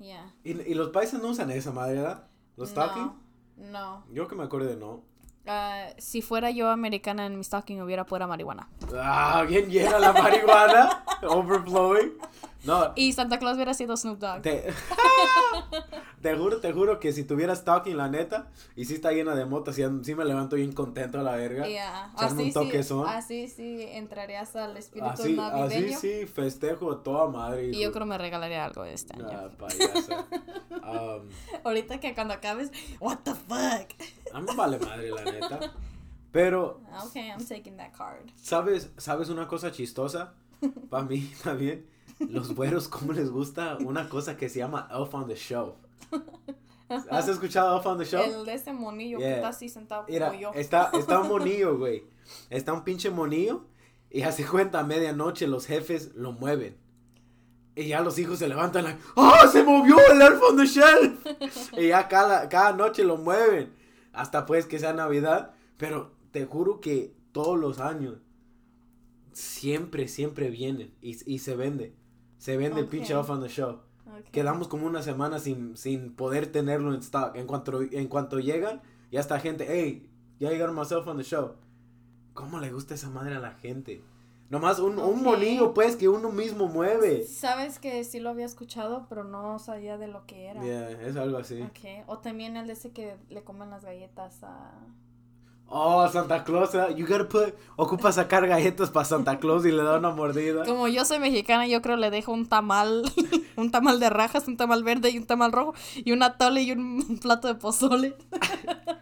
[0.00, 0.34] Yeah.
[0.42, 2.26] ¿Y, y los países no usan esa madre, ¿verdad?
[2.56, 3.12] ¿Los stocking?
[3.58, 3.70] No.
[3.70, 4.04] no.
[4.12, 5.04] Yo que me acuerdo de no.
[5.46, 8.68] Ah, si fuera yo americana en mi stocking hubiera fuera marihuana.
[8.94, 11.04] Ah, bien llena la marihuana.
[11.22, 12.12] overflowing.
[12.62, 14.42] No, Y Santa Claus hubiera sido Snoop Dogg.
[14.42, 14.70] te...
[16.20, 19.46] te juro, te juro que si tuviera stocking, la neta, y si está llena de
[19.46, 21.66] motas, sí, sí me levanto bien contento a la verga.
[21.66, 22.10] Yeah.
[22.14, 23.08] Echarme un Así, sí, toquezón.
[23.08, 25.96] así sí entrarías al espíritu Así, navideño.
[25.96, 27.68] así sí, festejo toda madre.
[27.70, 29.28] Y yo creo me regalaría algo este año.
[29.32, 29.48] Ah.
[30.82, 31.28] Um,
[31.62, 33.90] Ahorita que cuando acabes, what the fuck?
[34.32, 35.60] A mí me vale madre, la neta.
[36.32, 38.28] Pero, Okay, I'm taking that card.
[38.36, 40.34] ¿sabes, ¿sabes una cosa chistosa?
[40.90, 41.86] Para mí también.
[42.20, 45.74] Los güeros, ¿cómo les gusta una cosa que se llama Elf on the Show?
[47.10, 48.22] ¿Has escuchado Elf on the Show?
[48.22, 49.28] El de ese monillo Yeah.
[49.28, 50.50] que está así sentado Mira, como yo.
[50.54, 52.04] está, está un monillo, güey.
[52.50, 53.64] Está un pinche monillo.
[54.10, 56.76] Y hace cuenta, a medianoche los jefes lo mueven.
[57.76, 61.24] Y ya los hijos se levantan, like, ¡Oh, se movió el Elf on the Shelf!
[61.78, 63.72] y ya cada, cada noche lo mueven.
[64.12, 65.52] Hasta pues que sea Navidad.
[65.76, 68.18] Pero te juro que todos los años,
[69.32, 70.92] siempre, siempre vienen.
[71.00, 71.94] Y, y se vende.
[72.38, 73.12] Se vende el pinche.
[73.12, 73.80] Elf on the Show.
[74.06, 74.32] Okay.
[74.32, 77.36] Quedamos como una semana sin, sin poder tenerlo en stock.
[77.36, 81.54] En cuanto, en cuanto llegan, ya está gente, hey, ya llegaron myself on the show.
[82.34, 84.02] ¿Cómo le gusta esa madre a la gente?
[84.50, 85.22] Nomás un, un Ok.
[85.22, 87.24] monillo, pues, que uno mismo mueve.
[87.24, 90.60] Sabes que sí lo había escuchado, pero no sabía de lo que era.
[90.62, 91.62] Yeah, es algo así.
[91.62, 92.02] Okay.
[92.08, 94.72] O también el de ese que le comen las galletas a...
[95.72, 96.96] Oh, Santa Claus, ¿eh?
[96.96, 100.64] you gotta put, ocupa sacar galletas para Santa Claus y le da una mordida.
[100.64, 103.04] Como yo soy mexicana, yo creo le dejo un tamal,
[103.56, 106.72] un tamal de rajas, un tamal verde y un tamal rojo, y una tole y
[106.72, 108.16] un plato de pozole,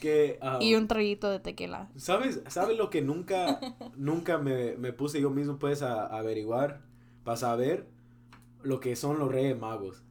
[0.00, 1.88] Que, y un traguito de tequila.
[1.96, 3.58] ¿Sabes, ¿Sabes lo que nunca,
[3.96, 6.82] nunca me, me puse yo mismo, pues, a, a averiguar?
[7.24, 7.88] Para saber
[8.62, 10.02] lo que son los reyes magos.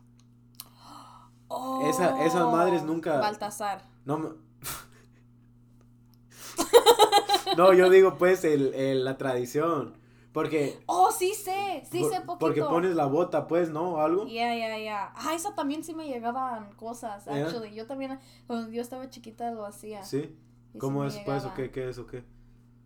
[1.86, 3.84] Esa- esas madres nunca- Baltasar.
[4.06, 4.30] No, me-
[7.58, 9.97] no, yo digo pues el, el- la tradición.
[10.38, 12.38] Porque, Oh, sí sé, sí por- sé poquito.
[12.38, 13.94] porque pones la bota pues, ¿no?
[13.94, 14.28] O algo.
[14.28, 15.12] Ya, ya, ya.
[15.16, 17.46] Ah, esa también sí me llegaban cosas, Yeah.
[17.48, 17.74] actually.
[17.74, 20.04] Yo también, cuando yo estaba chiquita, lo hacía.
[20.04, 20.38] Sí.
[20.76, 22.24] Y ¿Cómo es pues o qué, qué es o qué?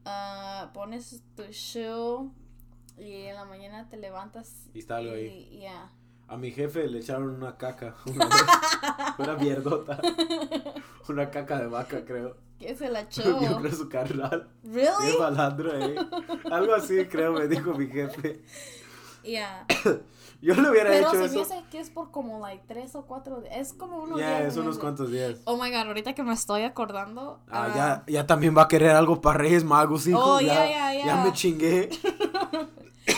[0.05, 2.29] Ah, pones tu shoe
[2.97, 4.69] y en la mañana te levantas.
[4.73, 5.49] Y está algo ahí.
[5.51, 5.91] y Ya.
[6.29, 7.97] A mi jefe le echaron una caca.
[8.05, 8.29] Una,
[9.19, 9.99] una mierdota.
[11.09, 12.37] Una caca de vaca, creo.
[12.61, 13.23] ¿Qué se la echó?
[13.41, 14.47] Yo creo su carnal.
[14.63, 15.11] ¿Really?
[15.13, 15.95] Qué malandro, eh.
[16.51, 18.41] Algo así, creo, me dijo mi jefe.
[19.23, 19.65] Ya.
[20.43, 21.41] Yo le hubiera Pero hecho me eso.
[21.43, 23.43] hace que es por como, like, tres o cuatro.
[23.51, 25.37] Es como unos Ya, días es unos cuantos días.
[25.45, 27.39] Oh my god, ahorita que me estoy acordando.
[27.47, 30.19] Ah, ah, ya, ya también va a querer algo para Reyes Magos, hijo.
[30.19, 31.23] Oh, ya, ya, ya, ya.
[31.23, 31.89] me chingué.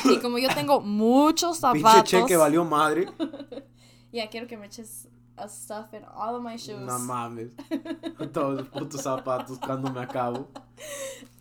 [0.05, 2.09] Y como yo tengo muchos Pinche zapatos.
[2.09, 3.07] cheque valió madre.
[4.11, 6.79] Ya quiero que me eches a stuff in all of my shoes.
[6.85, 7.51] No mames.
[8.33, 10.47] Todos los putos zapatos cuando me acabo.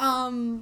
[0.01, 0.61] Um,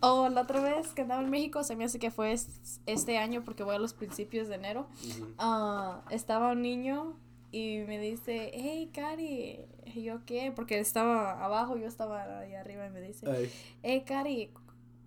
[0.00, 3.18] oh, la otra vez que andaba en México, se me hace que fue es- este
[3.18, 4.86] año porque voy a los principios de enero.
[5.06, 5.34] Ujú.
[5.38, 7.16] Ah, estaba un niño
[7.50, 9.60] y me dice, hey, Cari.
[9.86, 10.52] Y yo, ¿qué?
[10.54, 13.50] Porque estaba abajo, yo estaba ahí arriba y me dice, Ay,
[13.82, 14.52] hey, Cari,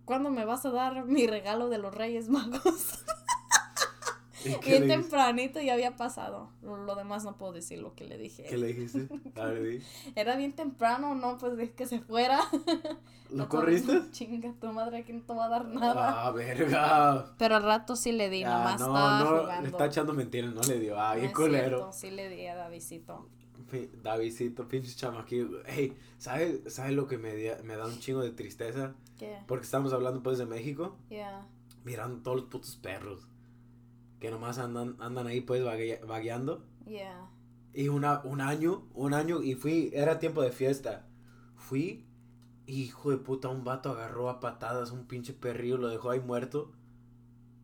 [0.06, 3.06] ¿cuándo me vas a dar mi regalo de los Reyes Magos?
[4.46, 6.50] ¿y Bien tempranito ya había pasado.
[6.62, 8.44] Lo, demás no puedo decir lo que le dije.
[8.44, 9.08] ¿Qué le dijiste?
[9.40, 9.84] A ver, di.
[10.16, 12.40] Era bien temprano, no, pues dije que se fuera.
[13.32, 14.02] ¿Lo corriste?
[14.12, 16.28] Chinga, tu madre aquí no te va a dar nada.
[16.28, 17.34] Ah, verga.
[17.38, 19.70] Pero al rato sí le di, Ah, nomás no, estaba no, jugando.
[19.70, 21.00] está echando mentiras, no le dio.
[21.00, 21.78] Ah, No bien es culero.
[21.78, 23.30] cierto, sí le di a Davidito.
[23.70, 25.62] Pi- Davidcito, pinche chamaquillo.
[25.66, 28.96] Hey, ¿sabes sabe lo que me, da- me da un chingo de tristeza?
[29.18, 29.38] ¿Qué?
[29.48, 30.98] Porque estamos hablando pues de México.
[31.10, 31.48] Yeah.
[31.86, 33.28] Mirando todos los putos perros.
[34.22, 36.64] Que nomás andan, andan ahí pues vague- vagueando.
[36.86, 37.30] Yeah.
[37.74, 41.08] Y una, un año, un año, y fui, era tiempo de fiesta.
[41.56, 42.06] Fui,
[42.68, 46.72] hijo de puta, un vato agarró a patadas un pinche perrillo, lo dejó ahí muerto.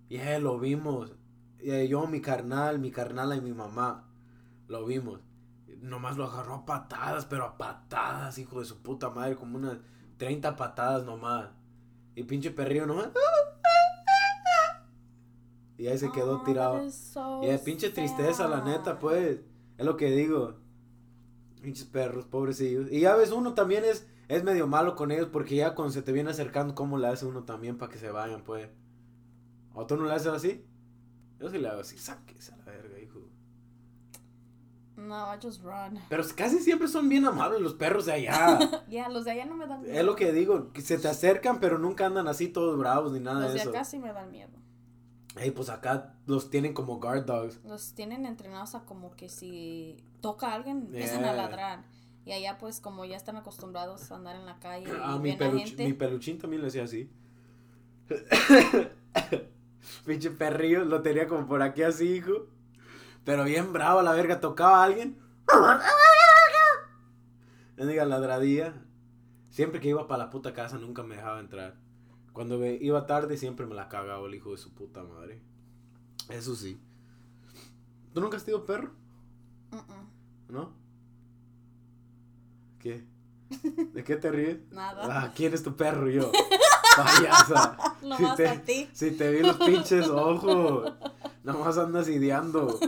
[0.09, 1.13] Y eh, lo vimos.
[1.59, 4.09] Y, yo, mi carnal, mi carnala y mi mamá,
[4.67, 5.19] lo vimos.
[5.79, 9.77] Nomás lo agarró a patadas, pero a patadas, hijo de su puta madre, como unas
[10.17, 11.49] 30 patadas nomás.
[12.15, 13.09] Y pinche perrillo nomás.
[15.77, 16.89] Y ahí se quedó Oh, tirado.
[16.91, 19.39] so Y de pinche tristeza, la neta, pues.
[19.77, 20.55] Es lo que digo.
[21.61, 22.91] Pinches perros, pobrecillos.
[22.91, 26.01] Y ya ves, uno también es, es medio malo con ellos porque ya cuando se
[26.01, 28.69] te viene acercando, ¿cómo le hace uno también para que se vayan, pues?
[29.73, 30.65] ¿O tú no le haces así?
[31.39, 33.19] Yo sí le hago así, sáquese a la verga, hijo.
[34.95, 35.99] No, I just run.
[36.09, 38.57] Pero casi siempre son bien amables los perros de allá.
[38.89, 39.93] Yeah, los de allá no me dan miedo.
[39.93, 43.19] es lo que digo, que se te acercan, pero nunca andan así todos bravos ni
[43.19, 43.69] nada Los de de eso.
[43.69, 44.49] acá sí me dan miedo.
[45.39, 47.59] Ey, pues acá los tienen como guard dogs.
[47.63, 51.31] Los tienen entrenados a como que si toca a alguien, empiezan Yeah.
[51.31, 51.83] a ladrar.
[52.25, 55.31] Y allá pues como ya están acostumbrados a andar en la calle y Ah, mi,
[55.31, 55.85] ven a peluch- gente.
[55.85, 57.09] mi peluchín también le hacía así.
[60.05, 62.47] Pinche perrillo, lo tenía como por aquí así, hijo.
[63.23, 65.17] Pero bien bravo, la verga, tocaba a alguien.
[67.75, 68.73] Le diga ladradía.
[69.49, 71.75] Siempre que iba para la puta casa nunca me dejaba entrar.
[72.37, 75.41] Cuando me iba tarde siempre me la cagaba el hijo de su puta madre.
[76.29, 76.79] Eso sí.
[78.13, 78.91] ¿Tú nunca has tenido perro?
[79.71, 80.71] Mm-mm, ¿No?
[82.77, 83.03] ¿Qué?
[83.91, 84.59] ¿De qué te ríes?
[84.71, 85.23] Nada.
[85.23, 86.07] Ah, ¿quién es tu perro?
[86.11, 86.31] Yo.
[86.95, 87.75] Payasa.
[88.03, 88.87] Nomás te, a ti.
[88.93, 90.93] Si te vi los pinches ojos.
[91.43, 92.79] Nomás andas ideando.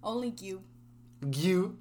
[0.00, 0.60] Only you.
[1.20, 1.76] You.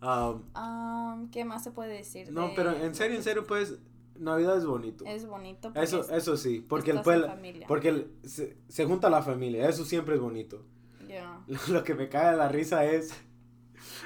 [0.00, 2.32] Um, Um, ¿Qué más se puede decir?
[2.32, 3.74] no, de- pero en serio, en serio, pues,
[4.18, 5.04] Navidad es bonito.
[5.06, 5.68] Es bonito.
[5.68, 7.28] porque Eso, es- eso sí, porque el pueblo,
[7.66, 10.64] porque el- se, se junta la familia, eso siempre es bonito.
[11.06, 11.40] Yeah.
[11.68, 13.10] Lo que me cae de la risa es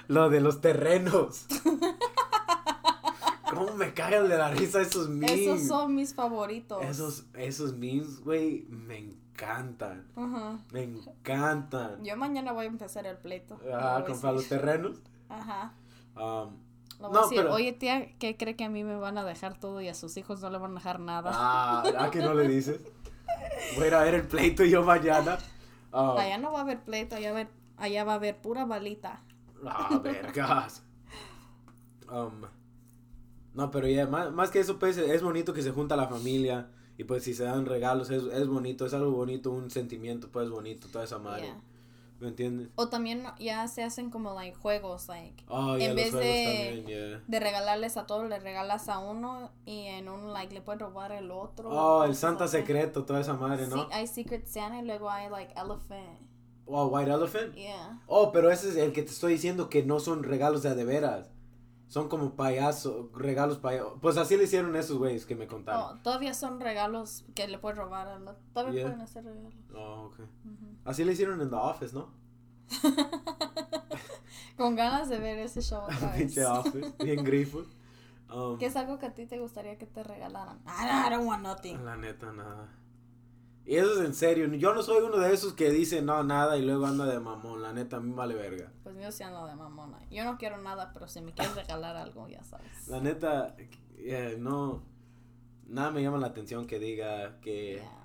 [0.09, 1.46] lo de los terrenos.
[3.51, 5.33] ¿Cómo me cagan de la risa esos memes?
[5.33, 6.83] Esos son mis favoritos.
[6.85, 10.07] Esos, esos memes, güey, me encantan.
[10.16, 10.59] Ujú.
[10.72, 12.03] Me encantan.
[12.03, 13.61] Yo mañana voy a empezar el pleito.
[13.72, 15.03] Ah, comprar los terrenos.
[15.29, 15.75] Ajá.
[16.16, 16.57] Um,
[17.09, 19.25] Voy No, a decir, pero- oye tía, ¿qué cree que a mí me van a
[19.25, 21.31] dejar todo y a sus hijos no le van a dejar nada?
[21.35, 22.81] ah, ¿a que no le dices?
[23.77, 25.38] Voy a ir a ver el pleito yo mañana.
[25.93, 28.37] Um, Allá no va a haber pleito, allá, va a haber- allá va a haber
[28.41, 29.23] pura balita.
[29.65, 30.83] Ah, vergas.
[32.11, 32.43] Um,
[33.55, 36.69] no, pero ya, más, más que eso, pues, es bonito que se junta la familia.
[36.99, 40.49] Y pues, si se dan regalos, es, es bonito, es algo bonito, un sentimiento, pues,
[40.51, 41.45] bonito, toda esa madre.
[41.47, 41.61] Yeah.
[42.23, 42.69] ¿Me entiendes?
[42.77, 46.21] O también ya se hacen como like juegos, like Oh, En vez de-
[46.79, 47.23] también, yeah.
[47.27, 51.11] de regalarles a todos, le regalas a uno y en un like le puedes robar
[51.11, 51.69] el otro.
[51.71, 53.75] Oh, el Santa secreto, toda esa madre, ¿no?
[53.75, 56.21] Sí, hay Secret Santa y luego hay like Elephant.
[56.67, 57.55] Oh, White Elephant.
[57.57, 58.01] Yeah.
[58.07, 60.75] Oh, pero ese es el que te estoy diciendo que no son regalos de a
[60.77, 61.29] de veras.
[61.92, 63.98] Son como payasos, regalos payasos.
[64.00, 65.98] Pues así le hicieron esos güeyes que me contaron.
[65.98, 68.42] Oh, todavía son regalos que le puedes robar al otro.
[68.55, 68.85] Todavía Yeah.
[68.85, 69.52] pueden hacer regalos.
[69.74, 70.20] Oh, ok.
[70.20, 70.76] Ujú.
[70.87, 72.09] Así le hicieron en The Office, ¿no?
[74.57, 76.38] Con ganas de ver ese show otra vez.
[76.38, 77.64] Office, bien grifo.
[78.35, 80.61] Um, ¿Qué es algo que a ti te gustaría que te regalaran?
[80.64, 81.85] Ah, no, I don't want nothing.
[81.85, 82.68] La neta, nada.
[83.64, 84.53] Y eso es en serio.
[84.55, 87.62] Yo no soy uno de esos que dice no, nada y luego anda de mamón.
[87.62, 88.72] La neta, a mí vale verga.
[88.83, 89.98] Pues yo sí ando de mamona.
[90.11, 92.88] Yo no quiero nada, pero si me quieres regalar algo, ya sabes.
[92.88, 93.55] La neta,
[93.98, 94.83] eh, no.
[95.66, 97.75] Nada me llama la atención que diga que.
[97.75, 97.98] Yeah.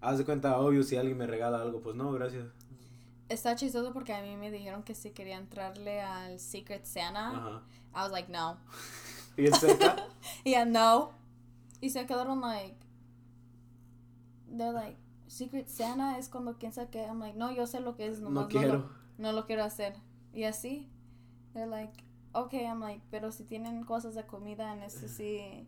[0.00, 2.46] Haz de cuenta, obvio, si alguien me regala algo, pues no, gracias.
[3.28, 7.30] Está chistoso porque a mí me dijeron que si quería entrarle al Secret Santa.
[7.30, 7.62] Ajá.
[7.92, 8.58] I was like, no.
[9.36, 9.96] Y el cerca.
[10.44, 11.12] Yeah, no.
[11.80, 12.85] Y se quedaron like.
[14.56, 17.02] They're like, Secret Santa es cuando quien sabe que.
[17.04, 18.72] I'm like, no, yo sé lo que es, no nomás no, quiero.
[18.78, 19.94] lo, no lo quiero hacer.
[20.32, 20.90] Y así.
[21.52, 21.92] They're like,
[22.32, 25.66] okay, I'm like, pero si tienen cosas de comida en ese sí, eh,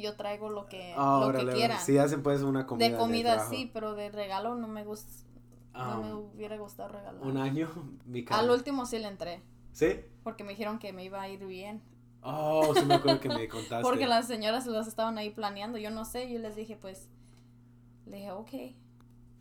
[0.00, 1.80] yo traigo lo que, Ah, lo que órale, quieran.
[1.80, 2.88] Si hacen pues una comida.
[2.88, 3.50] de comida trabajo.
[3.54, 5.10] sí, pero de regalo no me gusta,
[5.74, 7.20] no me Um, hubiera gustado regalar.
[7.22, 7.68] un año,
[8.06, 8.50] mi Al carnal.
[8.50, 10.00] último sí le entré, ¿Sí?
[10.22, 11.82] porque me dijeron que me iba a ir bien.
[12.22, 13.82] Oh, sí me acuerdo que me contaste.
[13.82, 17.08] Porque las señoras las estaban ahí planeando, yo no sé, yo les dije pues,
[18.06, 18.50] le dije, ok.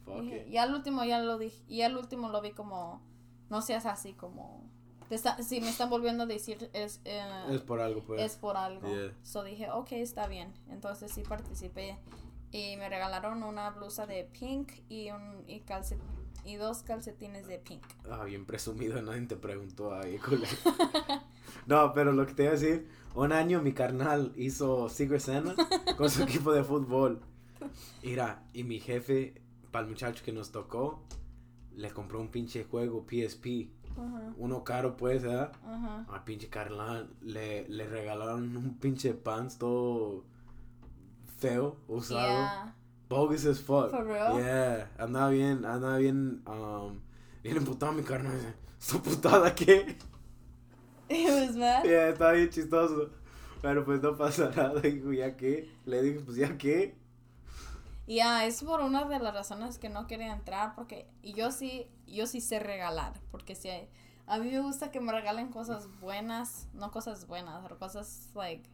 [0.06, 0.54] Fuck Dije, it.
[0.54, 3.02] y al último ya lo dije, y al último lo vi como,
[3.50, 4.64] no seas así como,
[5.10, 8.22] te está, si me están volviendo a decir es, eh, Es por algo, pues.
[8.22, 8.88] es por algo.
[8.88, 9.14] Yeah.
[9.24, 10.52] So dije, ok, está bien.
[10.70, 11.98] Entonces sí participé.
[12.52, 16.00] Y me regalaron una blusa de pink y, un, y, calcet,
[16.44, 17.84] y dos calcetines de pink.
[18.10, 20.18] Ah, bien presumido, nadie te preguntó ahí.
[21.68, 25.56] No, pero lo que te iba a decir, un año mi carnal hizo Secret Santa
[25.98, 27.22] con su equipo de fútbol.
[28.04, 29.42] Mira, y mi jefe,
[29.72, 31.04] para el muchacho que nos tocó,
[31.76, 33.70] le compró un pinche juego PSP.
[33.98, 35.52] Ajá, Uno caro, pues, ¿verdad?
[35.66, 36.06] ajá.
[36.10, 40.26] A pinche carnal le, le regalaron un pinche pants todo
[41.38, 42.28] feo, usado.
[42.28, 42.76] Yeah.
[43.08, 43.92] Bogus as fuck.
[43.92, 44.38] For real?
[44.38, 47.00] Yeah, andaba bien, andaba bien, um,
[47.44, 48.56] bien emputado mi carnal.
[48.80, 49.96] ¿Su putada qué?
[51.08, 51.84] It was mad.
[51.86, 53.12] Yeah, estaba bien chistoso.
[53.62, 55.70] Pero pues no pasa nada, dijo, ¿ya qué?
[55.86, 56.96] Le dije, pues, ¿ya qué?
[58.08, 61.88] Ya, es por una de las razones que no quería entrar, porque y yo sí,
[62.06, 63.90] yo sí sé regalar, porque si hay-
[64.28, 68.68] a mí me gusta que me regalen cosas buenas, no cosas buenas, pero cosas like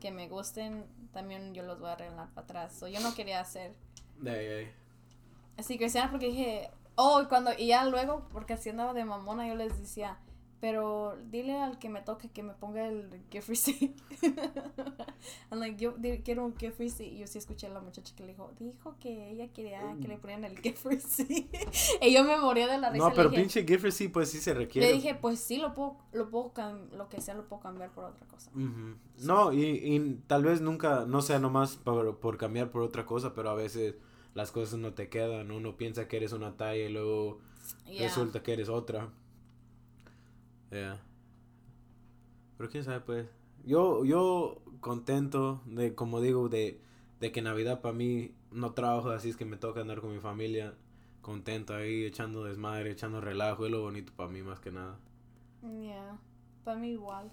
[0.00, 2.72] que me gusten, también yo los voy a regalar para atrás.
[2.74, 3.72] So, yo no quería hacer
[4.20, 4.72] De ahí,
[5.56, 9.46] así cristiana porque dije, oh, y cuando y ya luego porque así andaba de mamona
[9.48, 10.18] yo les decía,
[10.62, 14.00] pero dile al que me toque que me ponga el gift receipt.
[15.50, 17.12] I'm like, yo quiero un gift receipt.
[17.14, 20.06] Y yo sí escuché a la muchacha que le dijo, dijo que ella quería que
[20.06, 21.52] le ponieran el gift receipt.
[22.00, 23.08] y yo me moría de la risa.
[23.08, 24.86] No, pero dije, pinche gift receipt, pues sí se requiere.
[24.86, 26.52] le dije, pues sí, lo puedo, lo puedo
[26.92, 28.52] lo que sea lo puedo cambiar por otra cosa.
[28.54, 33.34] No, y, y tal vez nunca, no sea nomás por, por cambiar por otra cosa,
[33.34, 33.96] pero a veces
[34.34, 35.50] las cosas no te quedan.
[35.50, 37.40] Uno piensa que eres una talla y luego
[37.86, 38.02] Yeah.
[38.08, 39.12] resulta que eres otra.
[40.72, 41.00] Yeah.
[42.56, 43.28] Pero quién sabe, pues.
[43.64, 46.80] Yo, yo contento de, como digo, de,
[47.20, 50.18] de que Navidad para mí no trabajo, así es que me toca andar con mi
[50.18, 50.74] familia.
[51.20, 53.66] Contento ahí, echando desmadre, echando relajo.
[53.66, 54.98] Es lo bonito para mí más que nada.
[55.62, 56.18] Yeah.
[56.64, 57.30] Para mí igual.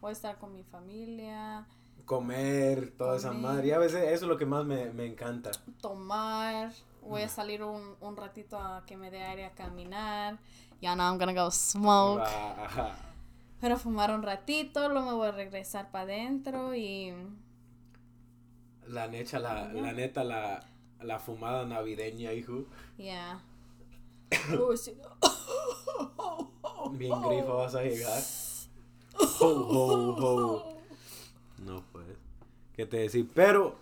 [0.00, 1.66] Voy a estar con mi familia,
[2.04, 3.68] Comer, toda esa madre.
[3.68, 5.50] Y a veces eso es lo que más me, me encanta.
[5.80, 6.72] tomar.
[7.00, 10.38] Voy a salir un, un ratito a que me dé aire a caminar.
[10.82, 12.22] Ya no, I'm gonna go smoke.
[12.22, 12.96] Ajá.
[13.60, 17.14] Pero fumar un ratito, luego me voy a regresar para adentro y.
[18.88, 20.66] La neta, la, la neta, la,
[21.00, 22.64] la fumada navideña, hijo.
[24.76, 24.96] Sí.
[26.92, 28.20] Bien grifo vas a llegar.
[29.40, 30.76] Ho, ho, ho.
[31.58, 32.06] No, pues.
[32.74, 33.30] ¿Qué te decir?
[33.32, 33.76] Pero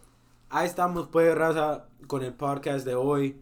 [0.51, 3.41] ahí estamos, pues, raza, con el podcast de hoy.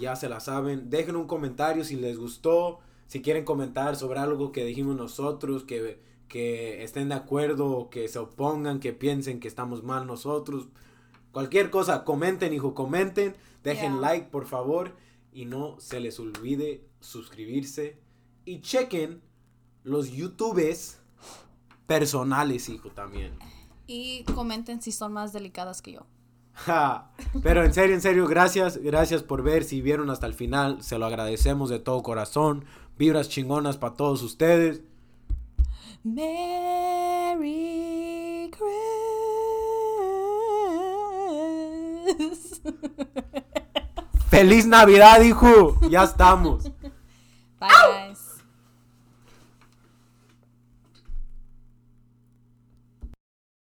[0.00, 0.90] Ya se la saben.
[0.90, 2.80] Dejen un comentario si les gustó.
[3.06, 8.18] Si quieren comentar sobre algo que dijimos nosotros, que, que estén de acuerdo, que se
[8.18, 10.68] opongan, que piensen que estamos mal nosotros.
[11.32, 13.36] Cualquier cosa, comenten, hijo, comenten.
[13.62, 14.00] Dejen Yeah.
[14.00, 14.96] like, por favor.
[15.32, 17.98] Y no se les olvide suscribirse.
[18.44, 19.22] Y chequen
[19.82, 21.00] los YouTubes
[21.86, 23.32] personales, hijo, también.
[23.86, 26.06] Y comenten si son más delicadas que yo.
[26.54, 27.10] Ja,
[27.42, 29.64] Pero en serio, en serio, gracias, gracias por ver.
[29.64, 32.64] Si vieron hasta el final, se lo agradecemos de todo corazón.
[32.96, 34.82] Vibras chingonas para todos ustedes.
[36.04, 37.32] Merry
[38.52, 38.64] Christmas.
[44.28, 45.78] ¡Feliz Navidad, hijo!
[45.90, 46.70] Ya estamos.